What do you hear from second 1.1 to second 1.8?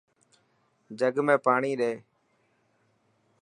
۾ پاڻي